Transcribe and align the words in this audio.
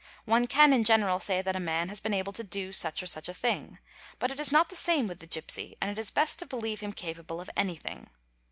One 0.25 0.47
can 0.47 0.73
in 0.73 0.83
general 0.83 1.19
say 1.19 1.43
that 1.43 1.55
a 1.55 1.59
man 1.59 1.89
has 1.89 1.99
been 1.99 2.11
able 2.11 2.33
to 2.33 2.43
do 2.43 2.73
such 2.73 3.03
or 3.03 3.05
such 3.05 3.29
a 3.29 3.35
thing; 3.35 3.77
but 4.17 4.31
it 4.31 4.39
is 4.39 4.51
not 4.51 4.69
the 4.69 4.75
same 4.75 5.05
with 5.05 5.19
the 5.19 5.27
gipsy, 5.27 5.75
and 5.79 5.91
it 5.91 5.99
is 6.01 6.09
best 6.09 6.39
to 6.39 6.47
believe 6.47 6.79
him 6.79 6.91
capable 6.91 7.39
of 7.39 7.51
anything. 7.55 8.09